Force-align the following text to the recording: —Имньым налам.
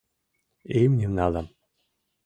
—Имньым 0.81 1.11
налам. 1.19 1.47